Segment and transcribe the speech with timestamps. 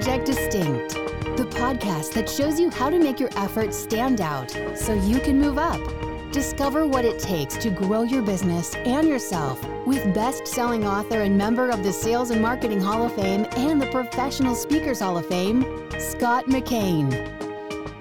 [0.00, 0.94] Project Distinct,
[1.36, 5.38] the podcast that shows you how to make your efforts stand out so you can
[5.38, 5.78] move up.
[6.32, 11.36] Discover what it takes to grow your business and yourself with best selling author and
[11.36, 15.26] member of the Sales and Marketing Hall of Fame and the Professional Speakers Hall of
[15.26, 15.64] Fame,
[15.98, 17.12] Scott McKain.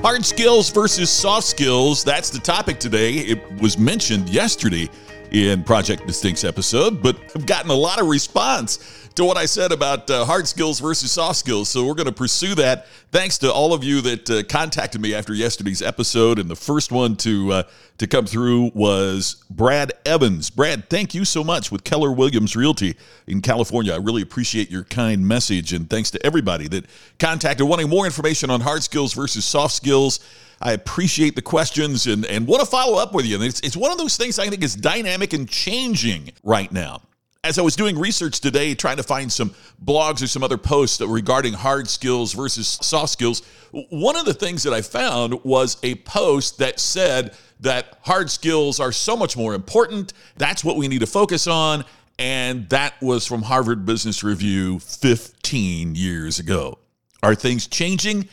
[0.00, 2.04] Hard skills versus soft skills.
[2.04, 3.14] That's the topic today.
[3.14, 4.88] It was mentioned yesterday
[5.32, 9.72] in Project Distinct's episode, but I've gotten a lot of response to what I said
[9.72, 11.68] about uh, hard skills versus soft skills.
[11.68, 12.86] So we're going to pursue that.
[13.10, 16.38] Thanks to all of you that uh, contacted me after yesterday's episode.
[16.38, 17.62] And the first one to uh,
[17.98, 20.50] to come through was Brad Evans.
[20.50, 22.96] Brad, thank you so much with Keller Williams Realty
[23.26, 23.92] in California.
[23.92, 25.72] I really appreciate your kind message.
[25.72, 26.86] And thanks to everybody that
[27.18, 30.20] contacted wanting more information on hard skills versus soft skills.
[30.62, 33.34] I appreciate the questions and, and want to follow up with you.
[33.34, 37.02] And it's, it's one of those things I think is dynamic and changing right now
[37.48, 41.00] as I was doing research today, trying to find some blogs or some other posts
[41.00, 43.40] regarding hard skills versus soft skills,
[43.88, 48.80] one of the things that I found was a post that said that hard skills
[48.80, 50.12] are so much more important.
[50.36, 51.86] That's what we need to focus on.
[52.18, 56.78] And that was from Harvard Business Review 15 years ago.
[57.22, 58.28] Are things changing?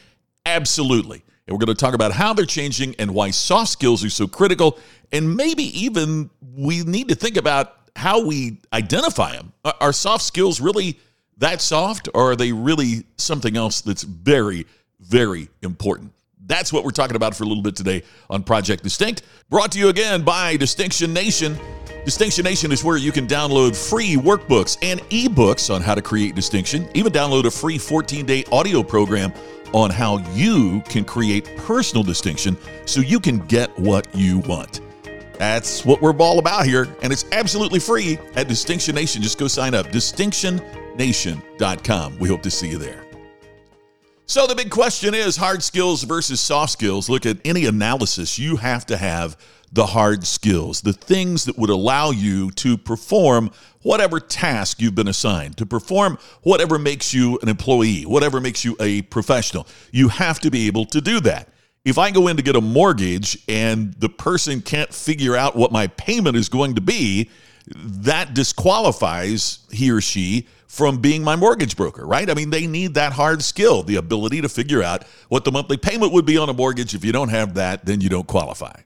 [0.46, 1.24] Absolutely.
[1.48, 4.28] And we're going to talk about how they're changing and why soft skills are so
[4.28, 4.78] critical.
[5.14, 9.54] And maybe even we need to think about how we identify them.
[9.64, 11.00] Are soft skills really
[11.38, 14.66] that soft, or are they really something else that's very,
[15.00, 16.14] very important?
[16.48, 19.24] That's what we're talking about for a little bit today on Project Distinct.
[19.50, 21.58] Brought to you again by Distinction Nation.
[22.06, 26.36] Distinction Nation is where you can download free workbooks and ebooks on how to create
[26.36, 26.88] distinction.
[26.94, 29.34] Even download a free 14 day audio program
[29.74, 34.82] on how you can create personal distinction so you can get what you want.
[35.38, 39.22] That's what we're all about here, and it's absolutely free at Distinction Nation.
[39.22, 42.20] Just go sign up, distinctionnation.com.
[42.20, 43.02] We hope to see you there.
[44.28, 47.10] So, the big question is hard skills versus soft skills.
[47.10, 49.38] Look at any analysis, you have to have
[49.72, 55.10] the hard skills, the things that would allow you to perform whatever task you've been
[55.10, 59.68] assigned, to perform whatever makes you an employee, whatever makes you a professional.
[59.92, 61.50] You have to be able to do that
[61.86, 65.72] if I go in to get a mortgage and the person can't figure out what
[65.72, 67.30] my payment is going to be,
[67.68, 72.30] that disqualifies he or she from being my mortgage broker, right?
[72.30, 75.78] I mean, they need that hard skill, the ability to figure out what the monthly
[75.78, 76.96] payment would be on a mortgage.
[76.96, 78.82] If you don't have that, then you don't qualify.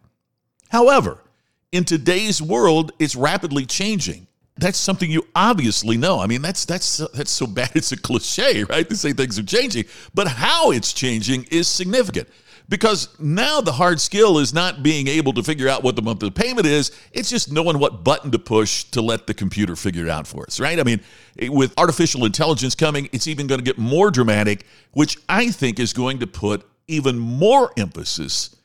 [0.69, 1.23] However,
[1.71, 4.27] in today's world, it's rapidly changing.
[4.57, 6.19] That's something you obviously know.
[6.19, 8.87] I mean, that's that's that's so bad it's a cliche, right?
[8.89, 12.27] To say things are changing, but how it's changing is significant
[12.69, 16.29] because now the hard skill is not being able to figure out what the monthly
[16.29, 16.91] payment is.
[17.11, 20.45] It's just knowing what button to push to let the computer figure it out for
[20.45, 20.79] us, right?
[20.79, 21.01] I mean,
[21.49, 25.93] with artificial intelligence coming, it's even going to get more dramatic, which I think is
[25.93, 28.55] going to put even more emphasis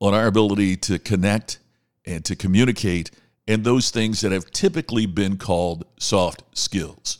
[0.00, 1.58] on our ability to connect
[2.06, 3.10] and to communicate
[3.46, 7.18] and those things that have typically been called soft skills.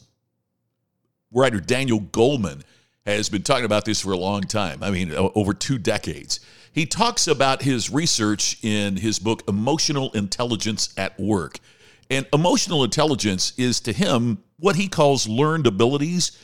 [1.30, 2.62] Writer Daniel Goleman
[3.06, 4.82] has been talking about this for a long time.
[4.82, 6.40] I mean, over two decades.
[6.72, 11.58] He talks about his research in his book, Emotional Intelligence at Work.
[12.10, 16.38] And emotional intelligence is to him what he calls learned abilities.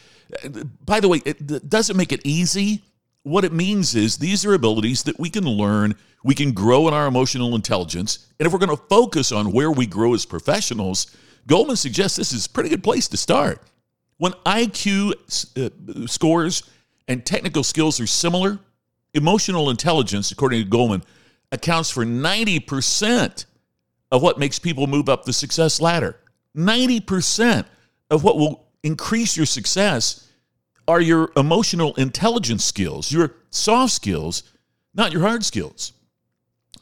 [0.84, 2.82] By the way, it doesn't make it easy.
[3.22, 5.94] What it means is these are abilities that we can learn,
[6.24, 8.26] we can grow in our emotional intelligence.
[8.38, 11.14] And if we're going to focus on where we grow as professionals,
[11.46, 13.62] Goleman suggests this is a pretty good place to start.
[14.18, 15.14] When IQ
[15.56, 16.68] uh, scores
[17.06, 18.58] and technical skills are similar,
[19.14, 21.02] emotional intelligence, according to Goleman,
[21.50, 23.46] accounts for 90%
[24.10, 26.16] of what makes people move up the success ladder.
[26.56, 27.64] 90%
[28.10, 30.28] of what will increase your success
[30.86, 34.42] are your emotional intelligence skills, your soft skills,
[34.94, 35.92] not your hard skills.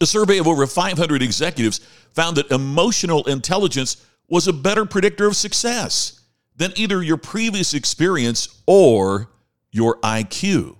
[0.01, 1.81] A survey of over 500 executives
[2.13, 6.21] found that emotional intelligence was a better predictor of success
[6.57, 9.31] than either your previous experience or
[9.71, 10.77] your IQ.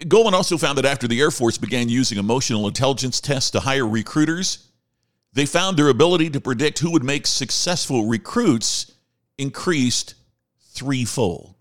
[0.00, 3.86] Goleman also found that after the Air Force began using emotional intelligence tests to hire
[3.86, 4.68] recruiters,
[5.32, 8.92] they found their ability to predict who would make successful recruits
[9.38, 10.14] increased
[10.72, 11.54] threefold.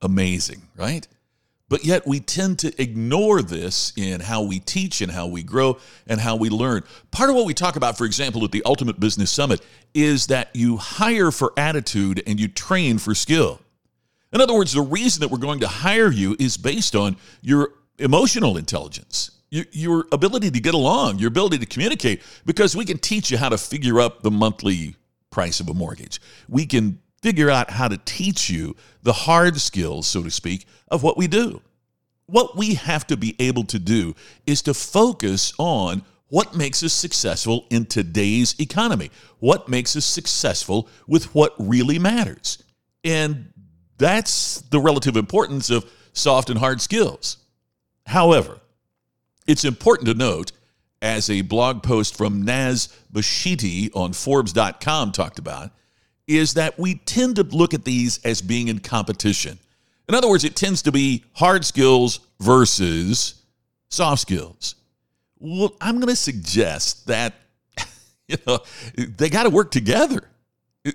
[0.00, 1.06] Amazing, right?
[1.68, 5.78] But yet we tend to ignore this in how we teach and how we grow
[6.06, 6.84] and how we learn.
[7.10, 9.60] Part of what we talk about, for example, at the Ultimate Business Summit
[9.92, 13.60] is that you hire for attitude and you train for skill.
[14.32, 17.72] In other words, the reason that we're going to hire you is based on your
[17.98, 22.98] emotional intelligence, your, your ability to get along, your ability to communicate, because we can
[22.98, 24.94] teach you how to figure up the monthly
[25.30, 26.20] price of a mortgage.
[26.48, 31.02] We can figure out how to teach you the hard skills, so to speak, of
[31.02, 31.60] what we do.
[32.26, 34.14] What we have to be able to do
[34.46, 40.88] is to focus on what makes us successful in today's economy, what makes us successful
[41.08, 42.62] with what really matters.
[43.02, 43.52] And
[43.98, 47.38] that's the relative importance of soft and hard skills.
[48.06, 48.60] However,
[49.48, 50.52] it's important to note,
[51.02, 55.72] as a blog post from Naz Beheshti on Forbes.com talked about,
[56.26, 59.58] is that we tend to look at these as being in competition.
[60.08, 63.42] In other words, it tends to be hard skills versus
[63.88, 64.76] soft skills.
[65.38, 67.34] Well, I'm going to suggest that
[68.28, 68.60] you know
[68.96, 70.28] they got to work together.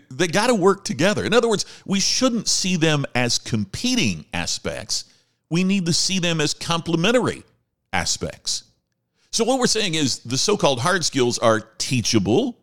[0.10, 1.26] They got to work together.
[1.26, 5.06] In other words, we shouldn't see them as competing aspects.
[5.50, 7.44] We need to see them as complementary
[7.92, 8.64] aspects.
[9.32, 12.58] So what we're saying is the so-called hard skills are teachable.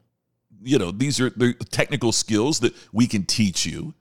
[0.62, 3.94] You know, these are the technical skills that we can teach you.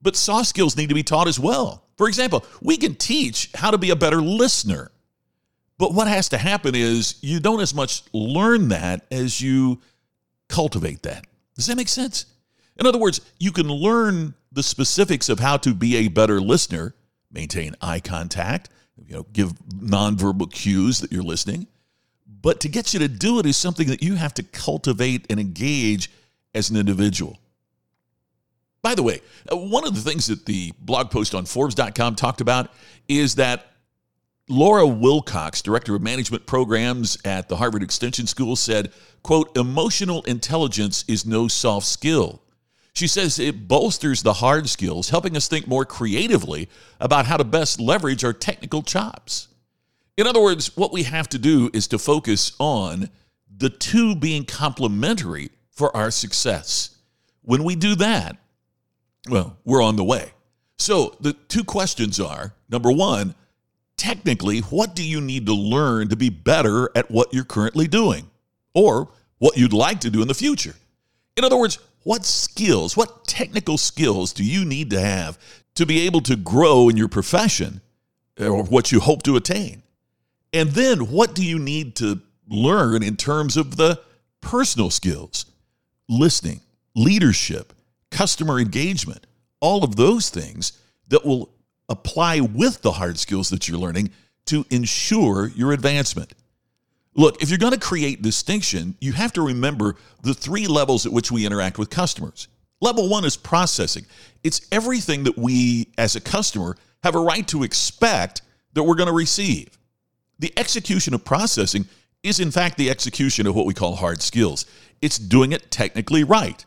[0.00, 1.84] But soft skills need to be taught as well.
[1.96, 4.90] For example, we can teach how to be a better listener.
[5.78, 9.80] But what has to happen is you don't as much learn that as you
[10.48, 11.26] cultivate that.
[11.56, 12.26] Does that make sense?
[12.76, 16.94] In other words, you can learn the specifics of how to be a better listener,
[17.30, 18.70] maintain eye contact,
[19.06, 21.66] you know, give nonverbal cues that you're listening.
[22.42, 25.38] But to get you to do it is something that you have to cultivate and
[25.38, 26.10] engage
[26.54, 27.38] as an individual.
[28.82, 32.40] By the way, uh, one of the things that the blog post on Forbes.com talked
[32.40, 32.70] about
[33.08, 33.66] is that
[34.48, 38.92] Laura Wilcox, Director of Management Programs at the Harvard Extension School, said,
[39.22, 42.42] quote, emotional intelligence is no soft skill.
[42.92, 46.68] She says it bolsters the hard skills, helping us think more creatively
[47.00, 49.48] about how to best leverage our technical chops.
[50.16, 53.08] In other words, what we have to do is to focus on
[53.56, 56.96] the two being complementary for our success.
[57.42, 58.36] When we do that,
[59.28, 60.32] well, we're on the way.
[60.78, 63.34] So the two questions are number one,
[63.96, 68.30] technically, what do you need to learn to be better at what you're currently doing
[68.74, 70.74] or what you'd like to do in the future?
[71.36, 75.38] In other words, what skills, what technical skills do you need to have
[75.76, 77.80] to be able to grow in your profession
[78.38, 79.82] or what you hope to attain?
[80.52, 84.00] And then what do you need to learn in terms of the
[84.40, 85.46] personal skills,
[86.08, 86.60] listening,
[86.94, 87.72] leadership,
[88.10, 89.26] customer engagement,
[89.60, 90.78] all of those things
[91.08, 91.50] that will
[91.88, 94.10] apply with the hard skills that you're learning
[94.46, 96.32] to ensure your advancement.
[97.14, 101.12] Look, if you're going to create distinction, you have to remember the three levels at
[101.12, 102.48] which we interact with customers.
[102.80, 104.06] Level one is processing.
[104.42, 109.08] It's everything that we, as a customer, have a right to expect that we're going
[109.08, 109.78] to receive.
[110.42, 111.86] The execution of processing
[112.24, 114.66] is, in fact, the execution of what we call hard skills.
[115.00, 116.66] It's doing it technically right.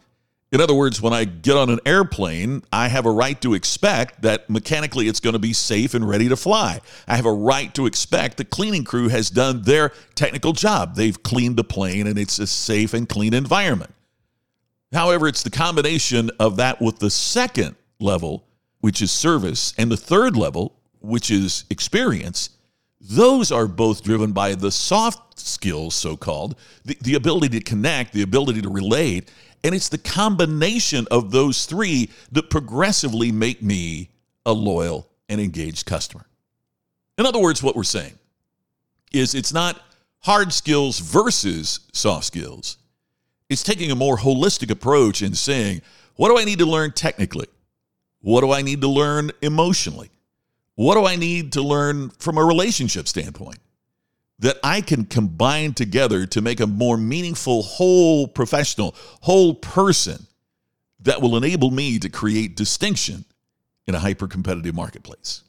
[0.54, 4.22] In other words, when I get on an airplane, I have a right to expect
[4.22, 6.80] that mechanically it's going to be safe and ready to fly.
[7.06, 10.96] I have a right to expect the cleaning crew has done their technical job.
[10.96, 13.94] They've cleaned the plane and it's a safe and clean environment.
[14.94, 18.46] However, it's the combination of that with the second level,
[18.80, 22.52] which is service, and the third level, which is experience.
[23.08, 26.56] Those are both driven by the soft skills, so called,
[26.86, 29.32] the, the ability to connect, the ability to relate,
[29.64, 34.10] and it's the combination of those three that progressively make me
[34.46, 36.26] a loyal and engaged customer.
[37.18, 38.18] In other words, what we're saying
[39.14, 39.82] is it's not
[40.22, 42.78] hard skills versus soft skills.
[43.50, 45.82] It's taking a more holistic approach and saying,
[46.16, 47.48] what do I need to learn technically?
[48.22, 50.10] What do I need to learn emotionally?
[50.76, 53.60] What do I need to learn from a relationship standpoint?
[54.40, 60.28] that I can combine together to make a more meaningful, whole professional, whole person
[61.02, 63.26] that will enable me to create distinction
[63.88, 65.44] in a hyper competitive marketplace.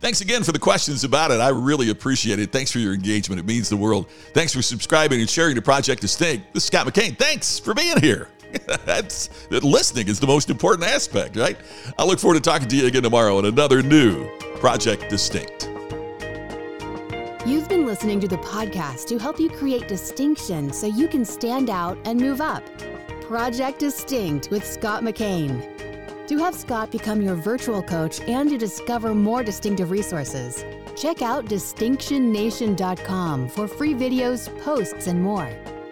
[0.00, 1.40] Thanks again for the questions about it.
[1.40, 2.50] I really appreciate it.
[2.50, 3.38] Thanks for your engagement.
[3.38, 4.10] It means the world.
[4.34, 6.52] Thanks for subscribing and sharing the Project Distinct.
[6.54, 7.16] This is Scott McKain.
[7.16, 8.28] Thanks for being here.
[8.84, 11.56] That's listening is the most important aspect, right?
[11.98, 15.68] I look forward to talking to you again tomorrow on another new Project Distinct.
[17.44, 21.70] You've been listening to the podcast to help you create distinction so you can stand
[21.70, 22.62] out and move up.
[23.22, 25.68] Project Distinct with Scott McKain.
[26.28, 30.64] To have Scott become your virtual coach and to discover more distinctive resources,
[30.96, 35.50] check out distinctionnation.com for free videos, posts, and more.